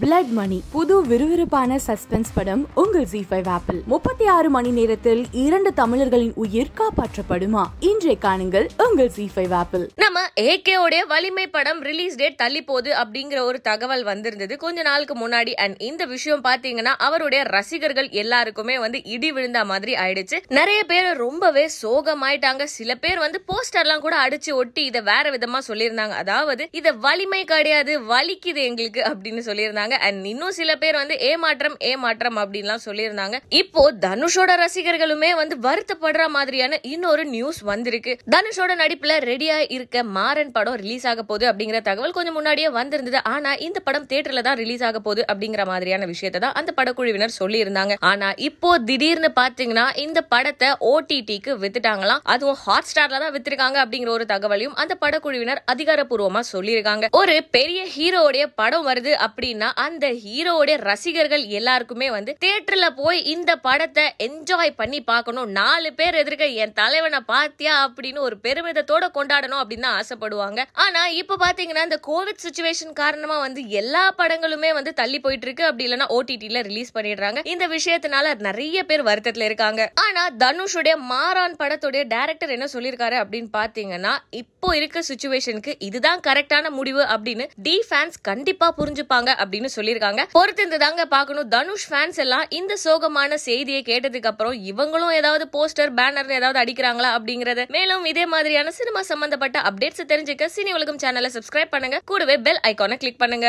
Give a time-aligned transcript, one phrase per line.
[0.00, 5.72] Blood மணி புது விறுவிறுப்பான suspense படம் உங்கள் ஜி ஃபைவ் ஆப்பிள் முப்பத்தி ஆறு மணி நேரத்தில் இரண்டு
[5.72, 7.62] தமிழர்களின் உயிர் காப்பாற்றப்படுமா?
[7.80, 13.38] இன்றைய காணுங்கள் உங்கள் ஜி ஃபைவ் ஆப்பிள் நம்ம ஏகேவோடைய வலிமை படம் ரிலீஸ் டேட் தள்ளி போகுது அப்படிங்கிற
[13.40, 14.56] ஒரு தகவல் வந்திருந்தது.
[14.56, 20.40] கொஞ்ச நாளுக்கு முன்னாடி அண்ட் இந்த விஷயம் பாத்தீங்கன்னா அவருடைய ரசிகர்கள் எல்லாருக்குமே வந்து இடி விழுந்த மாதிரி ஆயிடுச்சு.
[20.48, 22.64] நிறைய பேர் ரொம்பவே சோகமாயிட்டாங்க.
[22.64, 26.18] சில பேர் வந்து போஸ்டர்லாம் கூட அடிச்சு ஒட்டி இதை வேற விதமா சொல்லியிருந்தாங்க.
[26.24, 29.84] அதாவது இதை வலிமை கிடையாது வலிக்குது எங்களுக்கு அப்படின்னு சொல்லியிருந்தாங்க.
[30.06, 33.36] அண்ட் இன்னும் சில பேர் வந்து ஏமாற்றம் ஏமாற்றம் அப்படின்லாம் சொல்லியிருந்தாங்க.
[33.60, 38.14] இப்போ தனுஷோட ரசிகர்களுமே வந்து வருத்தப்படுற மாதிரியான இன்னொரு நியூஸ் வந்திருக்கு.
[38.36, 43.20] தனுஷோட நடிப்புல ரெடியா இருக்க மாறன் படம் ரிலீஸ் ஆக போகுது அப்படிங்கிற தகவல் கொஞ்சம் முன்னாடியே வந்திருந்தது.
[43.34, 47.94] ஆனா இந்த படம் தியேட்டர்ல தான் ரிலீஸ் ஆக போகுது அப்படிங்கிற மாதிரியான விஷயத்தை தான் அந்த படக்குழுவினர் சொல்லியிருந்தாங்க.
[48.10, 52.22] ஆனா இப்போ திடீர்னு பாத்தீங்கன்னா இந்த படத்தை ஓடிடிக்கு வித்துட்டாங்களாம்.
[52.34, 57.06] அதுவும் ஹாட் ஸ்டார்ல தான் வித்திருக்காங்க அப்படிங்கிற ஒரு தகவலையும் அந்த படக்குழுவினர் அதிகாரப்பூர்வமா சொல்லியிருக்காங்க.
[57.20, 64.04] ஒரு பெரிய ஹீரோவுடைய படம் வருது அப்படின்னா அந்த ஹீரோவுடைய ரசிகர்கள் எல்லாருக்குமே வந்து தியேட்டர்ல போய் இந்த படத்தை
[64.26, 65.50] என்ஜாய் பண்ணி பார்க்கணும்.
[65.60, 70.60] நாலு பேர் எதிர்க்க என் தலைவனை பாத்தியா அப்படின்னு ஒரு பெருமிதத்தோட கொண்டாடணும் அப்படின்னு தான் ஆசைப்படுவாங்க.
[70.84, 75.86] ஆனா இப்ப பாத்தீங்கன்னா இந்த கோவிட் சுச்சுவேஷன் காரணமா வந்து எல்லா படங்களுமே வந்து தள்ளி போயிட்டு இருக்கு அப்படி
[75.88, 77.46] இல்லைன்னா ஓடிடில ரிலீஸ் பண்ணிடுறாங்க.
[77.54, 79.90] இந்த விஷயத்தினால நிறைய பேர் வருத்தத்துல இருக்காங்க.
[80.04, 87.02] ஆனா தனுஷுடைய மாறான் படத்துடைய டைரக்டர் என்ன சொல்லியிருக்காரு அப்படின்னு பாத்தீங்கன்னா இப்போ இருக்க சுச்சுவேஷனுக்கு இதுதான் கரெக்டான முடிவு
[87.14, 89.30] அப்படின்னு டி ஃபேன்ஸ் கண்டிப்பா புரிஞ்சுப்பாங்க.
[89.42, 90.22] அப்படி அப்படின்னு சொல்லியிருக்காங்க.
[90.36, 91.48] பொறுத்திருந்து தாங்க பார்க்கணும்.
[91.54, 97.64] தனுஷ் ஃபேன்ஸ் எல்லாம் இந்த சோகமான செய்தியை கேட்டதுக்கு அப்புறம் இவங்களும் ஏதாவது போஸ்டர் பேனர் ஏதாவது அடிக்கிறாங்களா அப்படிங்கறத
[97.76, 101.98] மேலும் இதே மாதிரியான சினிமா சம்பந்தப்பட்ட அப்டேட்ஸ் தெரிஞ்சுக்க சினி உலகம் சேனலை சப்ஸ்கிரைப் பண்ணுங்க.
[102.10, 103.46] கூடவே பெல் ஐகானை கிளிக் பண்ணுங்க.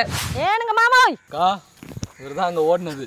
[0.50, 1.18] ஏனுங்க மாமோய்!
[1.28, 1.48] அக்கா
[2.22, 3.06] இவர் தான் அங்கே ஓடினது.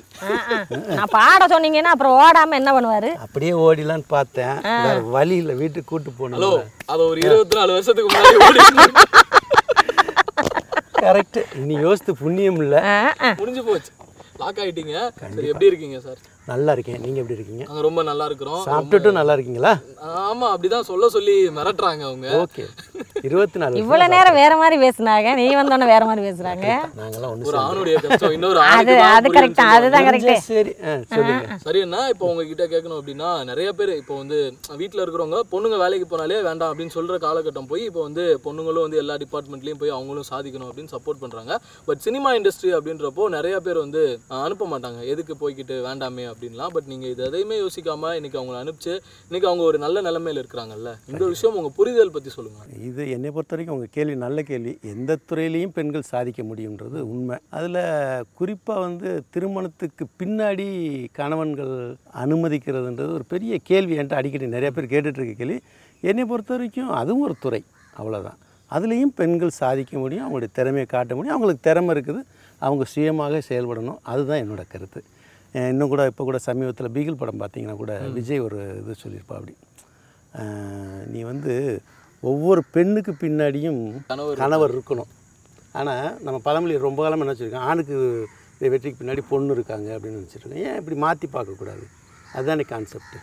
[0.99, 3.09] நான் பாட சொன்னீங்கன்னா அப்புறம் ஓடாம என்ன பண்ணுவாரு?
[3.25, 4.55] அப்படியே ஓடிலான்னு பார்த்தேன்.
[4.85, 5.55] வேற வழி இல்லை.
[5.61, 6.61] வீட்டுக்கு கூட்டு போகணும்.
[6.91, 8.61] அது ஒரு இருபத்தி நாலு வருஷத்துக்கு முன்னாடி ஓடி
[11.03, 12.79] கரெக்ட் இனி யோசித்து புண்ணியம் இல்லை.
[13.37, 13.91] முடிஞ்சு போச்சு.
[14.41, 14.95] லாக் ஆயிட்டீங்க.
[15.51, 16.21] எப்படி இருக்கீங்க சார்?
[16.49, 17.65] நல்லா இருக்கேன் நீங்கள் எப்படி இருக்கீங்க?
[17.85, 19.71] ரொம்ப நல்லா இருக்கிறோம் சாப்பிட்டுட்டும் நல்லா இருக்கீங்களா
[20.27, 22.27] ஆமா அப்படிதான் சொல்ல சொல்லி மிரட்டுறாங்க அவங்க.
[22.43, 22.63] ஓகே.
[23.27, 25.33] இருபத்தி நாலு இவ்வளவு நேரம் வேற மாதிரி பேசுனாங்க.
[25.39, 26.65] நீ வந்தோடனே வேற மாதிரி பேசுறாங்க.
[26.99, 30.73] நாங்களாம் ஒரு ஒன்று ஆணுடைய கஷ்டம் இன்னொரு அது அது கரெக்ட் அதுதான் கரெக்ட் சரி
[31.13, 31.57] சொல்லுங்க.
[31.65, 34.39] சரிண்ணா இப்போ உங்ககிட்ட கேட்கணும் அப்படின்னா நிறைய பேர் இப்போ வந்து
[34.81, 39.17] வீட்டில் இருக்கிறவங்க பொண்ணுங்க வேலைக்கு போனாலே வேண்டாம் அப்படின்னு சொல்ற காலகட்டம் போய் இப்போ வந்து பொண்ணுங்களும் வந்து எல்லா
[39.25, 41.53] டிபார்ட்மெண்ட்லையும் போய் அவங்களும் சாதிக்கணும் அப்படின்னு சப்போர்ட் பண்றாங்க.
[41.89, 44.03] பட் சினிமா இண்டஸ்ட்ரி அப்படின்றப்போ நிறைய பேர் வந்து
[44.43, 44.99] அனுப்ப மாட்டாங்க.
[45.13, 48.93] எதுக்கு போய்க்கிட்டு வேண்டாமே அப்படின்லாம் பட் நீங்க இது எதையுமே யோசிக்காம இன்னைக்கு அவங்கள அனுப்பிச்சு
[49.23, 50.91] இன்னைக்கு அவங்க ஒரு நல்ல நிலைமையில இருக்கிறாங்கல்ல?
[51.11, 52.59] இந்த விஷயம் உங்க புரிதல் பத்தி சொல்லுங்க.
[52.89, 54.73] இது என்னை பொறுத்த வரைக்கும் உங்கள் கேள்வி நல்ல கேள்வி.
[54.93, 57.37] எந்த துறையிலையும் பெண்கள் சாதிக்க முடியுன்றது உண்மை.
[57.49, 57.81] அதில்
[58.33, 60.67] குறிப்பாக வந்து திருமணத்துக்கு பின்னாடி
[61.11, 61.75] கணவன்கள்
[62.23, 65.59] அனுமதிக்கிறதுன்றது ஒரு பெரிய கேள்வி என்கிட்ட அடிக்கடி நிறைய பேர் கேட்டுட்டு இருக்க கேள்வி.
[66.09, 67.63] என்னை பொறுத்த வரைக்கும் அதுவும் ஒரு துறை
[67.99, 68.39] அவ்வளோதான்
[68.71, 71.35] அதுலேயும் பெண்கள் சாதிக்க முடியும் அவங்களுடைய திறமையை காட்ட முடியும்.
[71.35, 72.21] அவங்களுக்கு திறமை இருக்குது
[72.65, 73.97] அவங்க சுயமாக செயல்படணும்.
[74.11, 75.01] அதுதான் என்னோட கருத்து.
[75.71, 79.55] இன்னும் கூட இப்போ கூட சமீபத்தில் பீகிள் படம் பார்த்தீங்கன்னா கூட விஜய் ஒரு இது சொல்லியிருப்பா அப்படி.
[81.13, 81.53] நீ வந்து
[82.23, 83.81] ஒவ்வொரு பெண்ணுக்கு பின்னாடியும்
[84.43, 85.09] கணவர் இருக்கணும்.
[85.79, 87.97] ஆனால் நம்ம பழமொழி ரொம்ப காலம் என்ன வச்சுருக்கோம் ஆணுக்கு
[88.73, 91.85] வெற்றிக்கு பின்னாடி பொண்ணு இருக்காங்க அப்படின்னு நினச்சிருக்கோம் ஏன் இப்படி மாற்றி பார்க்கக்கூடாது?
[92.35, 93.17] அதுதானே கான்செப்ட்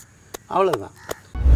[0.54, 0.96] அவ்வளோதான்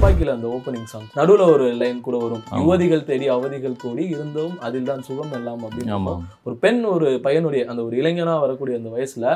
[0.02, 2.40] துப்பாக்கியில் அந்த ஓப்பனிங் சாங் நடுவுல ஒரு லைன் கூட வரும்.
[2.60, 6.14] யுவதிகள் தேடி அவதிகள் கூடி இருந்தும் அதில் தான் சுகம் எல்லாம் அப்படின்னு.
[6.46, 9.26] ஒரு பெண் ஒரு பையனுடைய அந்த ஒரு இளைஞனா வரக்கூடிய அந்த வயசுல.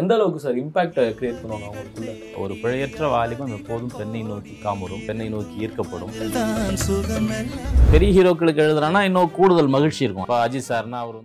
[0.00, 2.14] எந்த அளவுக்கு சார் இம்பாக்ட் கிரியேட் பண்ணுவாங்க அவங்களுக்குள்ள?
[2.44, 6.14] ஒரு பிழையற்ற வாலிபம் எப்போதும் பெண்ணை நோக்கி காமுறும் பெண்ணை நோக்கி ஈர்க்கப்படும்.
[7.92, 10.26] பெரிய ஹீரோக்களுக்கு எழுதுறான்னா இன்னும் கூடுதல் மகிழ்ச்சி இருக்கும்.
[10.26, 11.22] இப்போ அஜித் சார்னா அவர் வந்து